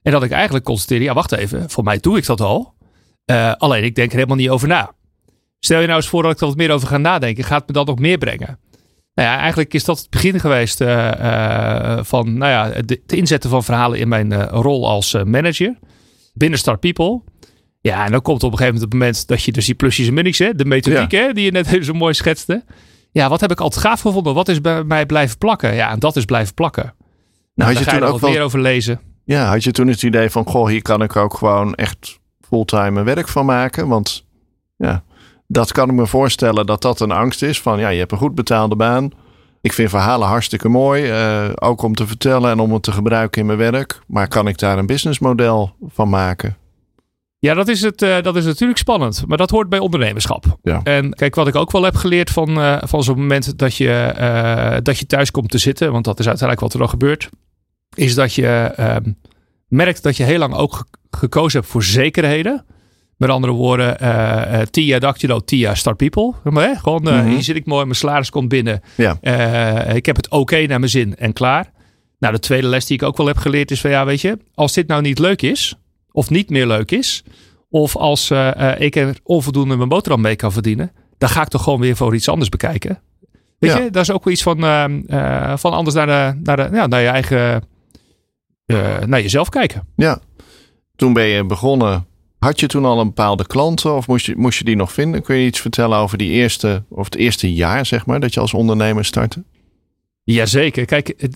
[0.02, 2.74] En dat ik eigenlijk constateerde, ja wacht even, voor mij doe ik dat al.
[3.26, 4.94] Eh, alleen ik denk er helemaal niet over na.
[5.60, 7.74] Stel je nou eens voor dat ik er wat meer over ga nadenken, gaat me
[7.74, 8.60] dat nog meer brengen?
[9.14, 13.64] Nou ja, eigenlijk is dat het begin geweest eh, van nou ja, het inzetten van
[13.64, 15.78] verhalen in mijn rol als manager
[16.34, 17.22] binnen Start People.
[17.82, 20.08] Ja, en dan komt op een gegeven moment het moment dat je dus die plusjes
[20.08, 22.64] en minnetjes, hè, de methodiek hè, die je net even zo mooi schetste.
[23.12, 24.34] Ja, wat heb ik altijd gaaf gevonden?
[24.34, 25.74] Wat is bij mij blijven plakken?
[25.76, 26.94] Ja, en dat is blijven plakken.
[27.56, 29.00] Nou, had je daar ga je toen ook wel- meer over lezen.
[29.24, 33.04] Ja, had je toen het idee van, goh, hier kan ik ook gewoon echt fulltime
[33.04, 33.88] werk van maken?
[33.88, 34.26] Want
[34.78, 35.04] ja,
[35.48, 38.18] dat kan ik me voorstellen dat dat een angst is van, ja, je hebt een
[38.18, 39.12] goed betaalde baan.
[39.62, 43.42] Ik vind verhalen hartstikke mooi, eh, ook om te vertellen en om het te gebruiken
[43.42, 44.00] in mijn werk.
[44.08, 46.58] Maar kan ik daar een businessmodel van maken?
[47.42, 49.24] Ja, dat is, het, uh, dat is natuurlijk spannend.
[49.28, 50.58] Maar dat hoort bij ondernemerschap.
[50.64, 50.82] Ja.
[50.84, 54.14] En kijk, wat ik ook wel heb geleerd van, uh, van zo'n moment dat je,
[54.20, 55.92] uh, dat je thuis komt te zitten.
[55.92, 57.30] Want dat is uiteindelijk wat er dan gebeurt.
[57.96, 59.12] Is dat je ehm,
[59.68, 62.66] merkt dat je heel lang ook gekozen hebt voor zekerheden.
[63.18, 63.98] Met andere woorden,
[64.72, 66.34] Tia Dactylo, Tia Start People.
[66.44, 66.76] Maar, hè?
[66.76, 67.28] Gewoon, mm -hmm.
[67.28, 68.82] hier zit ik mooi, mijn salaris komt binnen.
[68.96, 69.18] Ja.
[69.94, 71.72] ik heb het oké okay naar mijn zin en klaar.
[72.20, 74.38] Nou, de tweede les die ik ook wel heb geleerd is van ja, weet je,
[74.54, 75.76] als dit nou niet leuk is,
[76.12, 77.24] of niet meer leuk is,
[77.70, 81.48] of als uh, uh, ik er onvoldoende mijn boterham mee kan verdienen, dan ga ik
[81.48, 83.02] toch gewoon weer voor iets anders bekijken.
[83.60, 83.78] Weet Ja.
[83.80, 86.88] je, dat is ook wel iets van, uh, van anders naar, de, naar, de, ja,
[86.88, 87.64] naar je eigen,
[89.06, 89.88] naar jezelf kijken.
[89.96, 90.20] Ja.
[90.96, 92.06] Toen ben je begonnen.
[92.40, 95.22] Had je toen al een bepaalde klanten of moest je, moest je die nog vinden?
[95.22, 98.40] Kun je iets vertellen over die eerste, of het eerste jaar, zeg maar, dat je
[98.40, 99.44] als ondernemer startte?
[100.24, 100.86] Jazeker.
[100.86, 101.28] Kijk,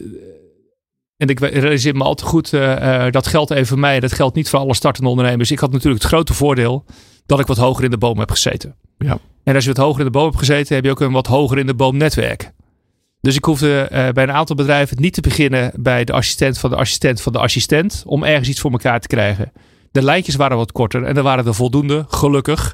[1.17, 3.99] en ik realiseer me al te goed, uh, dat geldt even voor mij.
[3.99, 5.51] Dat geldt niet voor alle startende ondernemers.
[5.51, 6.86] Ik had natuurlijk het grote voordeel
[7.25, 8.75] dat ik wat hoger in de boom heb gezeten.
[8.97, 9.17] Ja.
[9.43, 11.28] En als je wat hoger in de boom hebt gezeten, heb je ook een wat
[11.28, 12.51] hoger in de boom netwerk.
[13.21, 16.69] Dus ik hoefde uh, bij een aantal bedrijven niet te beginnen bij de assistent van
[16.69, 18.04] de assistent van de assistent.
[18.06, 19.51] Om ergens iets voor elkaar te krijgen.
[19.91, 22.73] De lijntjes waren wat korter en er waren er voldoende, gelukkig.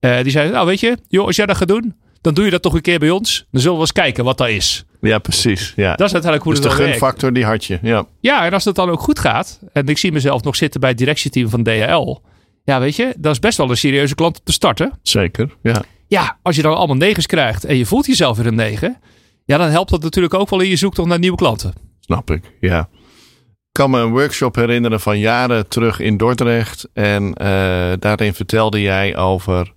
[0.00, 2.50] Uh, die zeiden, nou weet je, joh, als jij dat gaat doen, dan doe je
[2.50, 3.46] dat toch een keer bij ons.
[3.50, 4.84] Dan zullen we eens kijken wat dat is.
[5.00, 5.72] Ja, precies.
[5.76, 5.94] Ja.
[5.94, 6.92] Dat is uiteindelijk hoe dus het de werkt.
[6.98, 7.78] gunfactor die had je.
[7.82, 8.06] Ja.
[8.20, 9.60] Ja, en als het dan ook goed gaat.
[9.72, 12.16] En ik zie mezelf nog zitten bij het directieteam van DHL.
[12.64, 14.98] Ja, weet je, dat is best wel een serieuze klant om te starten.
[15.02, 15.82] Zeker, ja.
[16.08, 18.96] Ja, als je dan allemaal negens krijgt en je voelt jezelf weer een negen.
[19.44, 21.72] Ja, dan helpt dat natuurlijk ook wel in je zoektocht naar nieuwe klanten.
[22.00, 22.88] Snap ik, ja.
[23.72, 26.88] Ik kan me een workshop herinneren van jaren terug in Dordrecht.
[26.92, 27.34] En uh,
[27.98, 29.72] daarin vertelde jij over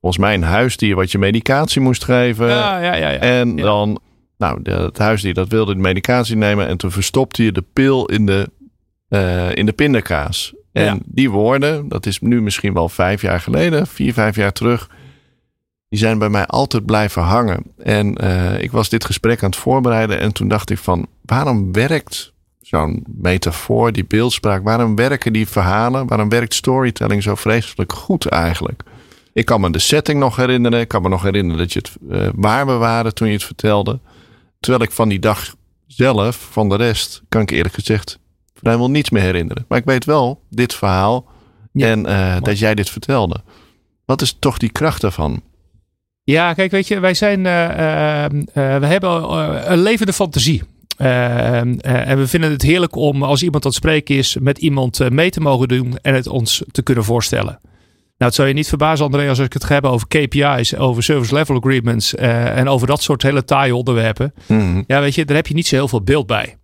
[0.00, 2.48] volgens mij een huisdier wat je medicatie moest geven.
[2.48, 3.10] Ja, ja, ja.
[3.10, 4.00] En dan,
[4.38, 6.66] nou, de, het huisdier dat wilde de medicatie nemen.
[6.66, 8.50] En toen verstopte je de pil in de,
[9.08, 10.54] uh, in de pindakaas.
[10.72, 10.98] En Ja.
[11.04, 14.88] die woorden, dat is nu misschien wel vijf jaar geleden, vier, vijf jaar terug.
[15.88, 17.62] Die zijn bij mij altijd blijven hangen.
[17.78, 20.20] En uh, ik was dit gesprek aan het voorbereiden.
[20.20, 26.06] En toen dacht ik van, waarom werkt zo'n metafoor, die beeldspraak, waarom werken die verhalen,
[26.06, 28.82] waarom werkt storytelling zo vreselijk goed eigenlijk?
[29.32, 30.80] Ik kan me de setting nog herinneren.
[30.80, 33.44] Ik kan me nog herinneren dat je het uh, waar we waren toen je het
[33.44, 33.98] vertelde.
[34.60, 35.54] Terwijl ik van die dag
[35.86, 38.18] zelf, van de rest, kan ik eerlijk gezegd
[38.54, 39.64] vrijwel niets meer herinneren.
[39.68, 41.28] Maar ik weet wel dit verhaal
[41.72, 43.42] Ja, en uh, dat jij dit vertelde.
[44.04, 45.42] Wat is toch die kracht daarvan?
[46.22, 47.44] Ja, kijk, weet je, wij zijn, uh,
[48.80, 49.32] we hebben
[49.72, 50.62] een levende fantasie.
[50.98, 55.10] Uh, en we vinden het heerlijk om als iemand aan het spreken is met iemand
[55.10, 57.60] mee te mogen doen en het ons te kunnen voorstellen.
[58.18, 61.34] Nou, het zou je niet verbazen, André, als ik het heb over KPI's, over service
[61.34, 64.34] level agreements uh, en over dat soort hele taaie onderwerpen.
[64.46, 64.84] Mm-hmm.
[64.86, 66.56] Ja, weet je, daar heb je niet zo heel veel beeld bij.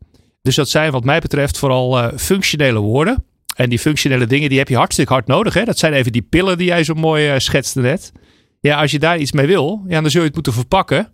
[0.43, 3.25] Dus dat zijn wat mij betreft vooral uh, functionele woorden.
[3.57, 5.55] En die functionele dingen, die heb je hartstikke hard nodig.
[5.55, 5.65] Hè?
[5.65, 8.13] Dat zijn even die pillen die jij zo mooi uh, schetste net.
[8.61, 11.13] Ja, als je daar iets mee wil, ja, dan zul je het moeten verpakken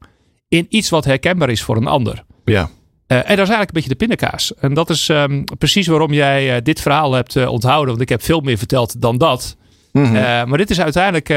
[0.49, 2.25] in iets wat herkenbaar is voor een ander.
[2.45, 2.63] Ja.
[2.63, 4.55] Uh, en dat is eigenlijk een beetje de pindakaas.
[4.55, 7.89] En dat is um, precies waarom jij uh, dit verhaal hebt uh, onthouden.
[7.89, 9.57] Want ik heb veel meer verteld dan dat.
[9.93, 10.49] Mm-hmm.
[10.49, 11.29] maar dit is uiteindelijk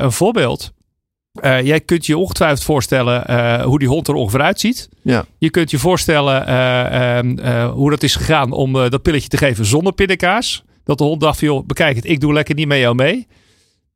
[0.00, 0.72] een voorbeeld.
[1.42, 4.88] jij kunt je ongetwijfeld voorstellen hoe die hond er ongeveer uitziet.
[5.02, 5.24] Ja.
[5.38, 6.48] Je kunt je voorstellen
[7.44, 10.64] uh, hoe dat is gegaan om dat pilletje te geven zonder pindakaas.
[10.84, 13.26] Dat de hond dacht van, joh, bekijk het, ik doe lekker niet met jou mee.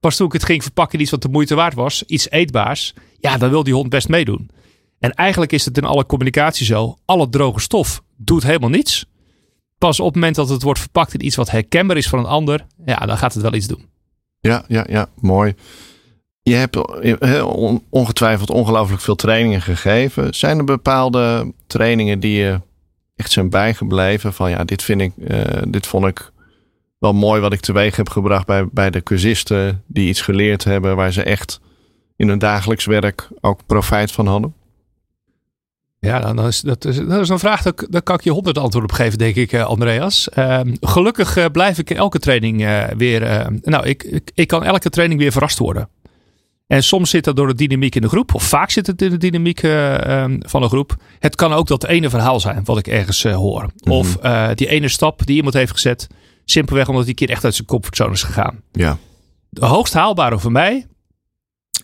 [0.00, 2.94] Pas toen ik het ging verpakken in iets wat de moeite waard was, iets eetbaars.
[3.18, 4.50] Ja, dan wil die hond best meedoen.
[4.98, 6.96] En eigenlijk is het in alle communicatie zo.
[7.04, 9.06] Alle droge stof doet helemaal niets.
[9.78, 12.26] Pas op het moment dat het wordt verpakt in iets wat herkenbaar is van een
[12.26, 12.66] ander.
[12.84, 13.88] Ja, dan gaat het wel iets doen.
[14.40, 15.08] Ja, ja, ja.
[15.20, 15.54] Mooi.
[16.42, 16.76] Je hebt
[17.88, 20.34] ongetwijfeld ongelooflijk veel trainingen gegeven.
[20.34, 22.60] Zijn er bepaalde trainingen die je
[23.16, 24.32] echt zijn bijgebleven?
[24.32, 26.32] Van ja, dit vind ik, uh, dit vond ik
[26.98, 30.96] wel mooi wat ik teweeg heb gebracht bij, bij de cursisten die iets geleerd hebben
[30.96, 31.60] waar ze echt
[32.16, 34.54] in hun dagelijks werk ook profijt van hadden?
[36.06, 38.90] Ja, dan is, dat, is, dat is een vraag, daar, kan ik je honderd antwoorden
[38.90, 40.28] op geven, denk ik, uh, Andreas.
[40.38, 43.50] Uh, gelukkig uh, blijf ik elke training uh, weer...
[43.62, 45.88] nou, ik, ik, ik, kan elke training weer verrast worden.
[46.66, 49.10] En soms zit dat door de dynamiek in de groep, of vaak zit het in
[49.10, 50.96] de dynamiek ehm, van een groep.
[51.18, 53.62] Het kan ook dat ene verhaal zijn wat ik ergens hoor.
[53.62, 53.92] Mm -hmm.
[53.92, 54.16] Of
[54.54, 56.06] die ene stap die iemand heeft gezet,
[56.44, 58.60] simpelweg omdat die keer echt uit zijn comfortzone is gegaan.
[58.72, 58.98] Ja.
[59.48, 60.86] De hoogst haalbare voor mij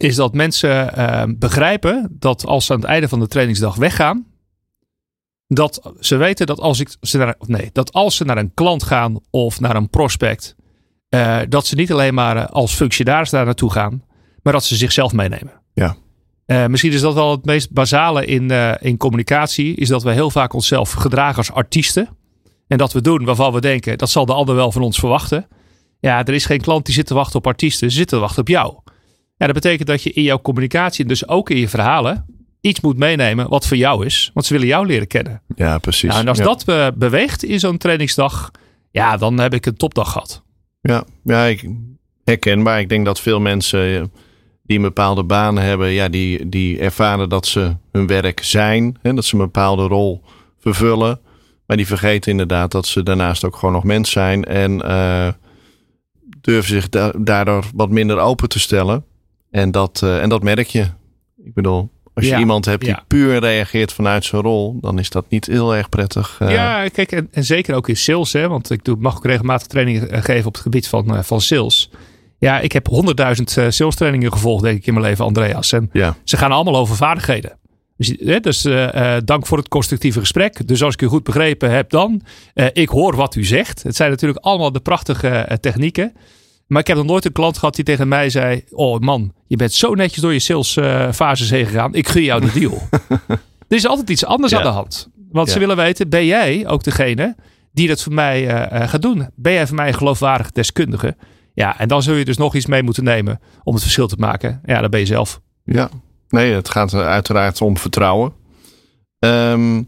[0.03, 4.27] is dat mensen uh, begrijpen dat als ze aan het einde van de trainingsdag weggaan,
[5.47, 8.83] dat ze weten dat als, ik, ze naar, nee, dat als ze naar een klant
[8.83, 10.57] gaan of naar een prospect,
[11.11, 14.03] uh, dat ze niet alleen maar als functionaris daar naartoe gaan,
[14.43, 15.53] maar dat ze zichzelf meenemen.
[15.75, 15.97] Ja.
[16.47, 20.31] Uh, misschien is dat wel het meest basale in, in communicatie, is dat we heel
[20.31, 22.09] vaak onszelf gedragen als artiesten.
[22.67, 25.47] En dat we doen waarvan we denken, dat zal de ander wel van ons verwachten.
[26.01, 27.91] Ja, er is geen klant die zit te wachten op artiesten.
[27.91, 28.75] Ze zitten te wachten op jou.
[29.43, 32.27] Ja, dat betekent dat je in jouw communicatie, dus ook in je verhalen,
[32.61, 34.31] iets moet meenemen wat voor jou is.
[34.35, 35.43] Want ze willen jou leren kennen.
[35.55, 36.09] Ja, precies.
[36.09, 36.45] Nou, en als ja.
[36.45, 38.51] dat beweegt in zo'n trainingsdag,
[38.91, 40.43] ja, dan heb ik een topdag gehad.
[40.81, 41.69] Ja, ja ik,
[42.25, 42.81] herkenbaar.
[42.81, 44.03] Ik denk dat veel mensen eh,
[44.63, 48.99] die een bepaalde baan hebben, ja, die, die ervaren dat ze hun werk zijn.
[49.03, 50.23] Hè, dat ze een bepaalde rol
[50.59, 51.21] vervullen.
[51.67, 54.45] Maar die vergeten inderdaad dat ze daarnaast ook gewoon nog mens zijn.
[54.45, 55.29] En eh,
[56.41, 59.05] durven zich da- daardoor wat minder open te stellen.
[59.53, 60.81] En dat, eh, en dat merk je.
[61.45, 63.05] Ik bedoel, als je iemand hebt die ja.
[63.07, 66.37] puur reageert vanuit zijn rol, dan is dat niet heel erg prettig.
[66.41, 66.51] eh.
[66.51, 69.67] Ja, kijk, en, en zeker ook in sales, hè, want ik doe, mag ook regelmatig
[69.67, 71.91] trainingen eh, geven op het gebied van, van sales.
[72.39, 75.73] Ja, ik heb honderdduizend eh, sales trainingen gevolgd, denk ik, in mijn leven, Andreas.
[75.73, 77.59] En ja, ze gaan allemaal over vaardigheden.
[77.97, 78.63] Dus, hè, dus
[79.25, 80.67] dank voor het constructieve gesprek.
[80.69, 82.23] Dus als ik u goed begrepen heb dan,
[82.73, 83.83] ik hoor wat u zegt.
[83.83, 86.13] Het zijn natuurlijk allemaal de prachtige technieken.
[86.67, 89.57] Maar ik heb nog nooit een klant gehad die tegen mij zei: Oh man, je
[89.57, 91.95] bent zo netjes door je salesfases heen gegaan.
[91.95, 92.89] Ik gun jou de deal.
[93.69, 94.59] er is altijd iets anders Ja.
[94.59, 95.09] aan de hand.
[95.31, 97.37] Want ze willen weten: ben jij ook degene
[97.73, 99.29] die dat voor mij eh, eh, gaat doen?
[99.35, 101.17] Ben jij voor mij een geloofwaardig deskundige?
[101.55, 104.17] Ja, en dan zul je dus nog iets mee moeten nemen om het verschil te
[104.19, 104.61] maken.
[104.65, 105.41] Ja, dat ben je zelf.
[105.65, 105.89] Ja,
[106.29, 108.33] nee, het gaat er uiteraard om vertrouwen.
[109.19, 109.83] Ehm,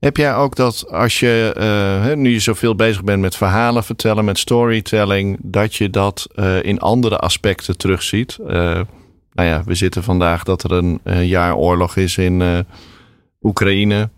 [0.00, 4.24] heb jij ook dat als je, eh, nu je zoveel bezig bent met verhalen vertellen,
[4.24, 8.38] met storytelling, dat je dat eh, in andere aspecten terugziet?
[8.46, 8.80] Eh,
[9.32, 12.66] nou ja, we zitten vandaag dat er een, jaar oorlog is in
[13.42, 14.10] Oekraïne.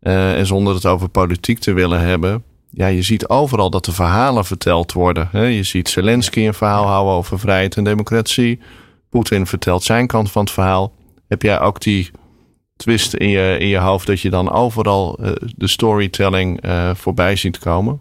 [0.00, 2.44] En zonder het over politiek te willen hebben.
[2.70, 5.28] Ja, je ziet overal dat er verhalen verteld worden.
[5.32, 5.44] Hè?
[5.44, 8.60] Je ziet Zelensky een verhaal houden over vrijheid en democratie.
[9.10, 10.92] Poetin vertelt zijn kant van het verhaal.
[11.28, 12.10] Heb jij ook die
[12.78, 17.36] twist in je, in je hoofd dat je dan overal eh, de storytelling eh, voorbij
[17.36, 18.00] ziet komen?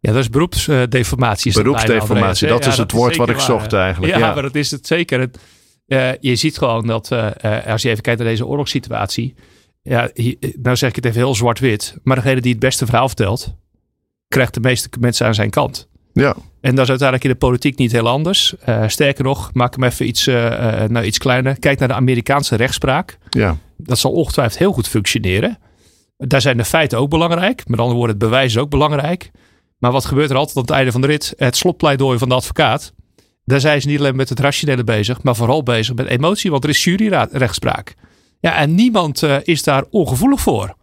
[0.00, 1.48] Ja, dat is beroepsdeformatie.
[1.48, 4.12] is dat Beroepsdeformatie, dat Ja, is het woord wat ik waar, zocht eigenlijk.
[4.12, 5.20] Ja, Ja, maar dat is het zeker.
[5.20, 5.38] Het,
[5.86, 7.12] eh, je ziet gewoon dat,
[7.66, 9.34] als je even kijkt naar deze oorlogssituatie.
[9.82, 11.96] Ja, hier- nou zeg ik het even heel zwart-wit.
[12.02, 13.54] Maar degene die het beste verhaal vertelt,
[14.28, 15.88] krijgt de meeste mensen aan zijn kant.
[16.22, 18.54] Ja, En dat is uiteindelijk in de politiek niet heel anders.
[18.58, 21.58] Eh, sterker nog, maak hem even iets, eh, eh, nou, iets kleiner.
[21.58, 23.18] Kijk naar de Amerikaanse rechtspraak.
[23.30, 25.58] ja, Dat zal ongetwijfeld heel goed functioneren.
[26.16, 27.68] Daar zijn de feiten ook belangrijk.
[27.68, 29.30] Met andere woorden, het bewijs is ook belangrijk.
[29.78, 31.34] Maar wat gebeurt er altijd aan het einde van de rit?
[31.36, 32.92] Het slotpleidooi van de advocaat.
[33.44, 36.64] Daar zijn ze niet alleen met het rationele bezig, maar vooral bezig met emotie, want
[36.64, 37.94] er is juryrechtspraak.
[38.40, 40.74] Ja, en niemand is daar ongevoelig voor.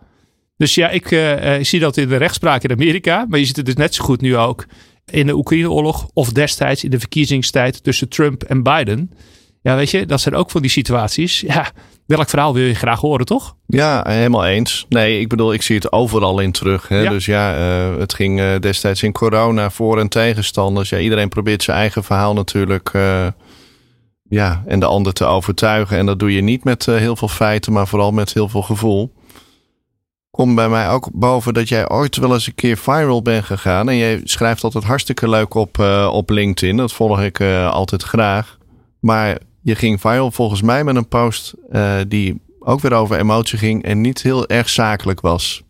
[0.57, 1.11] Dus ja, ik,
[1.59, 4.03] ik zie dat in de rechtspraak in Amerika, maar je ziet het dus net zo
[4.03, 4.65] goed nu ook
[5.05, 9.11] in de Oekraïne-oorlog of destijds in de verkiezingstijd tussen Trump en Biden.
[9.61, 11.39] Ja, weet je, dat zijn ook van die situaties.
[11.39, 11.71] Ja,
[12.05, 13.55] welk verhaal wil je graag horen, toch?
[13.67, 14.85] ja, helemaal eens.
[14.89, 16.87] Nee, ik bedoel, ik zie het overal in terug.
[16.87, 17.01] Hè?
[17.01, 17.09] Ja.
[17.09, 20.89] Dus ja, eh, het ging eh, destijds in corona voor- en tegenstanders.
[20.89, 23.27] Ja, iedereen probeert zijn eigen verhaal natuurlijk eh,
[24.29, 25.97] ja, en de ander te overtuigen.
[25.97, 29.13] En dat doe je niet met heel veel feiten, maar vooral met heel veel gevoel.
[30.35, 33.89] Kom bij mij ook boven dat jij ooit wel eens een keer viral bent gegaan.
[33.89, 36.77] En jij schrijft altijd hartstikke leuk op, eh, op LinkedIn.
[36.77, 38.57] Dat volg ik eh, altijd graag.
[38.99, 43.57] Maar je ging viral volgens mij met een post eh, die ook weer over emotie
[43.57, 45.63] ging en niet heel erg zakelijk was.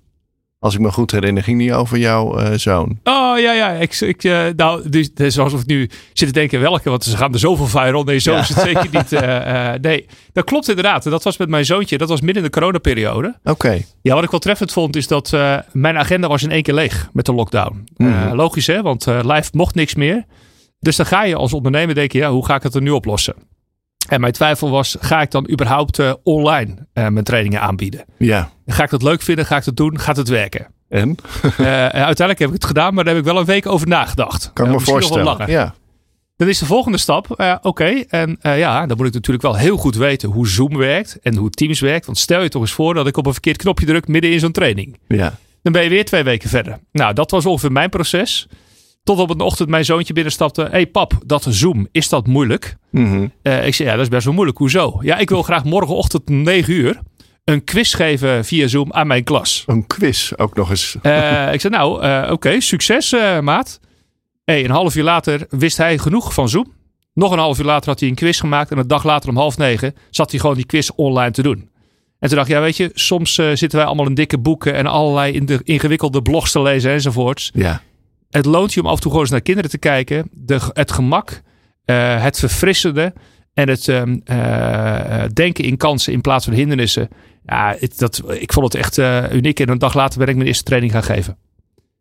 [0.64, 3.00] Als ik me goed herinner, ging die over jouw eh, zoon.
[3.04, 3.70] Oh ja, ja.
[3.70, 7.04] Ik, ik, eh, nou, dus, het is alsof ik nu zit te denken welke, want
[7.04, 8.04] ze gaan er zoveel viral.
[8.04, 8.40] Nee, zo Ja.
[8.40, 9.12] is het zeker niet.
[9.22, 11.04] eh, nee, dat klopt inderdaad.
[11.04, 11.98] Dat was met mijn zoontje.
[11.98, 13.40] Dat was midden in de coronaperiode.
[13.44, 15.34] Oké, Ja, wat ik wel treffend vond is dat
[15.72, 17.84] mijn agenda was in één keer leeg met de lockdown.
[17.98, 18.36] Mhm.
[18.36, 20.26] logisch hè, want live mocht niks meer.
[20.80, 23.34] Dus dan ga je als ondernemer denken, ja, hoe ga ik het er nu oplossen?
[24.10, 28.06] En mijn twijfel was, ga ik dan überhaupt eh, online eh, mijn trainingen aanbieden?
[28.18, 28.52] ja.
[28.66, 29.46] Ga ik dat leuk vinden?
[29.46, 30.00] Ga ik dat doen?
[30.00, 30.68] Gaat het werken?
[30.90, 31.16] En?
[31.58, 34.52] Eh, uiteindelijk heb ik het gedaan, maar daar heb ik wel een week over nagedacht.
[34.54, 35.48] Kan ik me misschien nog wel voorstellen.
[35.48, 35.66] langer.
[35.66, 35.74] Ja.
[36.36, 39.96] Dan is de volgende stap, oké, en ja, dan moet ik natuurlijk wel heel goed
[39.96, 42.06] weten hoe Zoom werkt en hoe Teams werkt.
[42.06, 44.40] Want stel je toch eens voor dat ik op een verkeerd knopje druk midden in
[44.40, 44.98] zo'n training.
[45.08, 45.34] ja.
[45.62, 46.80] Dan ben je weer twee weken verder.
[46.92, 48.48] Nou, dat was ongeveer mijn proces.
[49.04, 50.62] Tot op een ochtend mijn zoontje binnenstapte.
[50.62, 52.76] Hé hey pap, dat Zoom, is dat moeilijk?
[52.92, 53.28] Mhm.
[53.42, 54.58] Eh, ik zei, ja, dat is best wel moeilijk.
[54.58, 55.00] Hoezo?
[55.02, 57.00] Ja, ik wil graag morgenochtend om 9 uur
[57.44, 59.64] een quiz geven via Zoom aan mijn klas.
[59.68, 60.96] Een quiz ook nog eens.
[61.02, 63.80] Eh, ik zei, nou, eh, oké, succes maat.
[64.46, 66.74] Hey, een half uur later wist hij genoeg van Zoom.
[67.14, 68.72] Nog een half uur later had hij een quiz gemaakt.
[68.72, 71.70] En een dag later om half negen zat hij gewoon die quiz online te doen.
[72.20, 74.86] En toen dacht ik, ja weet je, soms zitten wij allemaal in dikke boeken en
[74.86, 77.52] allerlei in de ingewikkelde blogs te lezen enzovoorts.
[77.54, 77.82] Ja.
[78.34, 80.28] Het loont je om af en toe gewoon eens naar kinderen te kijken.
[80.32, 81.42] De, het gemak,
[81.86, 83.14] eh, het verfrissende
[83.54, 87.10] en het ehm, eh, denken in kansen in plaats van hindernissen.
[87.46, 89.60] Ja, het, dat, ik vond het echt eh, uniek.
[89.60, 91.38] En een dag later ben ik mijn eerste training gaan geven.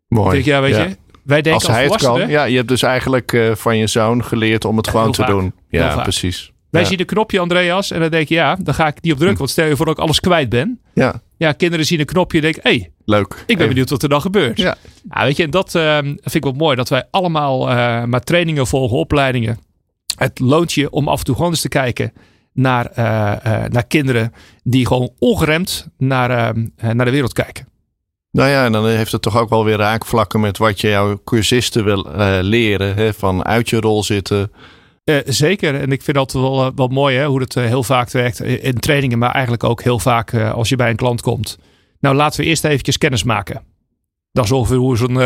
[0.07, 0.31] Mooi.
[0.31, 0.83] denk, ja, weet ja.
[0.83, 1.99] je, Wij denken als hij het kan.
[1.99, 5.29] volwassenen, Ja, je hebt dus eigenlijk van je zoon geleerd om het gewoon te vaak.
[5.29, 5.53] doen.
[5.69, 6.52] Ja, precies.
[6.73, 9.17] Wij zien een knopje, Andreas, en dan denk je, ja, dan ga ik niet op
[9.17, 9.37] drukken.
[9.37, 10.79] Want stel je voor dat ik alles kwijt ben.
[10.93, 13.31] ja, Ja, kinderen zien een knopje en denken, hé, hey, leuk.
[13.33, 14.57] ik ben Even- benieuwd wat er dan gebeurt.
[14.57, 14.75] Ja.
[15.09, 16.75] Ja, weet je, en dat eh, vind ik wel mooi.
[16.75, 19.59] Dat wij allemaal eh, maar trainingen volgen, opleidingen.
[20.17, 22.13] Het loont je om af en toe gewoon eens te kijken
[22.53, 24.33] naar, eh, naar kinderen
[24.63, 26.53] die gewoon ongeremd naar,
[26.93, 27.67] naar de wereld kijken.
[28.31, 31.21] Nou ja, en dan heeft het toch ook wel weer raakvlakken met wat je jouw
[31.23, 32.07] cursisten wil
[32.41, 32.95] leren.
[32.95, 33.13] Hè?
[33.13, 34.51] Van uit je rol zitten.
[35.03, 35.75] Eh, zeker.
[35.75, 38.41] En ik vind dat wel, eh, wel mooi hè, hoe het eh, heel vaak werkt
[38.41, 41.57] in trainingen, maar eigenlijk ook heel vaak als je bij een klant komt.
[41.99, 43.61] Nou, laten we eerst eventjes kennis maken.
[44.31, 45.19] Dat is ongeveer hoe zo'n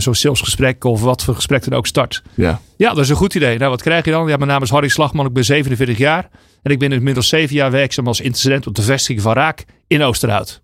[0.00, 2.22] zo'n salesgesprek of wat voor gesprek dan ook start.
[2.34, 3.58] Ja, Ja, dat is een goed idee.
[3.58, 4.28] Nou, wat krijg je dan?
[4.28, 6.28] Ja, mijn naam is Harry Slagman, ik ben 47 jaar.
[6.62, 10.02] En ik ben inmiddels 7 jaar werkzaam als intercedent op de vestiging van Raak in
[10.02, 10.62] Oosterhout.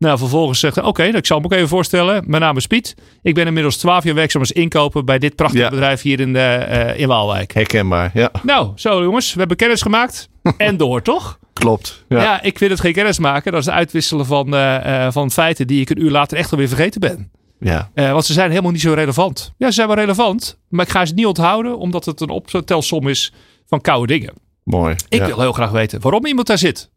[0.00, 2.24] Nou, vervolgens zegt hij, oké, nou, ik zal me ook even voorstellen.
[2.26, 2.94] Mijn naam is Piet.
[3.22, 5.70] Ik ben inmiddels 12 jaar werkzaam als inkoper bij dit prachtige Ja.
[5.70, 7.52] bedrijf hier in, eh, eh, in Waalwijk.
[7.54, 8.10] herkenbaar.
[8.14, 10.28] Ja, Nou, zo jongens, we hebben kennis gemaakt.
[10.56, 11.38] en door, toch?
[11.52, 12.04] klopt.
[12.08, 12.22] Ja.
[12.22, 13.52] Ja, ik vind het geen kennis maken.
[13.52, 16.68] Dat is het uitwisselen van, eh, van feiten die ik een uur later echt alweer
[16.68, 17.30] vergeten ben.
[17.60, 17.90] ja.
[17.94, 19.52] Want ze zijn helemaal niet zo relevant.
[19.58, 23.08] Ja, ze zijn wel relevant, maar ik ga ze niet onthouden omdat het een optelsom
[23.08, 23.32] is
[23.68, 24.32] van koude dingen.
[24.64, 24.94] mooi.
[25.08, 25.26] Ik ja.
[25.26, 26.90] wil heel graag weten waarom iemand daar zit.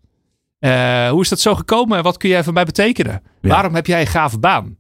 [0.64, 3.22] Eh, hoe is dat zo gekomen en wat kun jij voor mij betekenen?
[3.42, 3.50] Ja.
[3.50, 4.78] Waarom heb jij een gave baan?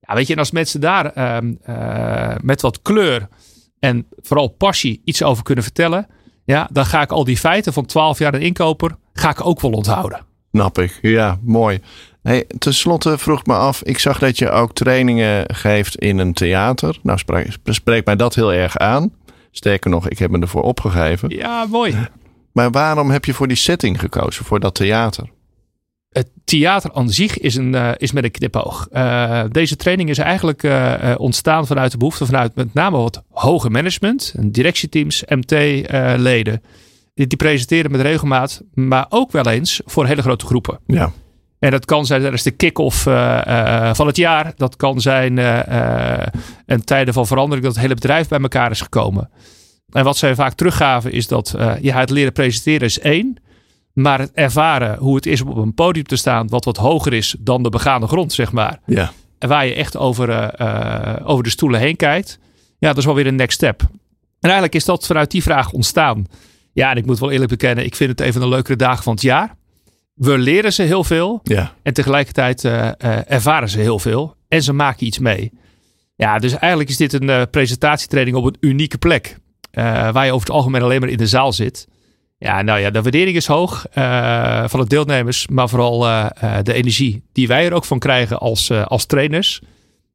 [0.00, 3.28] Ja, weet je, en als mensen daar ehm, eh, met wat kleur
[3.78, 6.06] en vooral passie iets over kunnen vertellen,
[6.44, 9.60] ja, dan ga ik al die feiten van 12 jaar een inkoper, ga ik ook
[9.60, 10.26] wel onthouden.
[10.52, 10.98] Snap ik.
[11.02, 11.80] Ja, mooi.
[12.22, 13.82] Hey, ten slotte vroeg ik me af.
[13.82, 16.98] Ik zag dat je ook trainingen geeft in een theater.
[17.02, 19.12] Nou, spreekt spreekt mij dat heel erg aan.
[19.50, 21.28] Sterker nog, ik heb me ervoor opgegeven.
[21.28, 22.08] Ja, mooi.
[22.56, 24.44] Maar waarom heb je voor die setting gekozen?
[24.44, 25.28] Voor dat theater?
[26.16, 28.88] het theater aan zich is, een, eh, is met een knipoog.
[28.90, 33.70] Eh, deze training is eigenlijk eh, ontstaan vanuit de behoefte vanuit met name wat hoger
[33.70, 36.62] management, en directieteams, MT-leden.
[37.14, 40.78] die, die presenteren met regelmaat, maar ook wel eens voor hele grote groepen.
[40.86, 41.12] Ja.
[41.58, 43.02] En dat kan zijn tijdens de kick-off
[43.92, 44.52] van het jaar.
[44.56, 45.36] Dat kan zijn
[46.66, 49.30] een tijden van verandering dat het hele bedrijf bij elkaar is gekomen.
[49.96, 53.38] En wat zij vaak teruggaven is dat ja, het leren presenteren is één.
[53.96, 57.12] Maar het ervaren hoe het is om op een podium te staan wat wat hoger
[57.12, 58.80] is dan de begaande grond, zeg maar.
[58.86, 59.12] Ja.
[59.38, 62.38] En waar je echt over, eh, eh, over de stoelen heen kijkt.
[62.78, 63.80] Ja, dat is wel weer een next step.
[63.80, 63.88] En
[64.40, 66.24] eigenlijk is dat vanuit die vraag ontstaan.
[66.72, 69.02] Ja, en ik moet wel eerlijk bekennen, ik vind het een van de leukere dagen
[69.02, 69.56] van het jaar.
[70.14, 71.40] We leren ze heel veel.
[71.42, 71.74] Ja.
[71.82, 72.64] En tegelijkertijd
[73.28, 74.34] ervaren ze heel veel.
[74.48, 75.52] En ze maken iets mee.
[76.16, 79.38] Ja, dus eigenlijk is dit een presentatietraining op een unieke plek.
[79.76, 81.88] Eh, waar je over het algemeen alleen maar in de zaal zit.
[82.38, 85.46] Ja, nou ja, de waardering is hoog eh, van de deelnemers.
[85.46, 86.26] Maar vooral eh,
[86.62, 89.60] de energie die wij er ook van krijgen als, als trainers.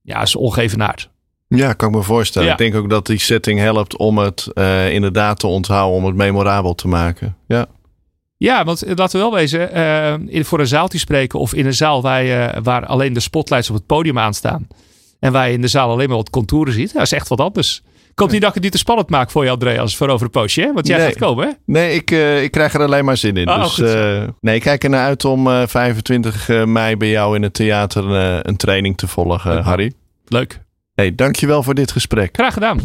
[0.01, 1.09] Ja, is ongevenaard.
[1.47, 2.47] Ja, kan ik me voorstellen.
[2.47, 2.53] Ja.
[2.53, 4.47] Ik denk ook dat die setting helpt om het
[4.91, 7.37] inderdaad te onthouden, om het memorabel te maken.
[7.47, 7.65] Ja.
[8.37, 9.71] Ja, want laten we wel wezen,
[10.29, 13.69] in, voor een zaaltje spreken of in een zaal waar, je, waar alleen de spotlights
[13.69, 14.67] op het podium aanstaan.
[15.19, 16.93] En waar je in de zaal alleen maar wat contouren ziet.
[16.93, 17.83] Dat is echt wat anders.
[18.15, 20.31] Komt niet dat ik het niet te spannend maak voor je, Andreas, voor over een
[20.31, 20.61] poosje.
[20.61, 20.73] Hè?
[20.73, 21.07] Want jij Nee.
[21.07, 21.51] gaat komen, hè?
[21.65, 23.49] Nee, ik, eh, ik krijg er alleen maar zin in.
[23.49, 27.43] Oh, dus eh, nee, ik kijk ernaar uit om eh, 25 mei bij jou in
[27.43, 29.63] het theater eh, een training te volgen.
[29.63, 29.93] Harry.
[30.25, 30.59] Leuk.
[30.95, 32.29] Hey, dankjewel voor dit gesprek.
[32.35, 32.79] Graag gedaan.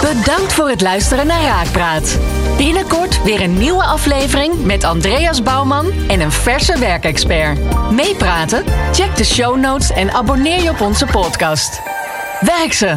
[0.00, 2.18] Bedankt voor het luisteren naar Raakpraat.
[2.56, 7.58] Binnenkort weer een nieuwe aflevering met Andreas Bouwman en een verse werkexpert.
[7.92, 8.64] Meepraten?
[8.92, 11.80] Check de show notes en abonneer je op onze podcast.
[12.40, 12.96] Werk ze!